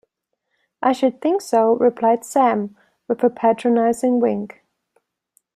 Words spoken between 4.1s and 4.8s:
wink.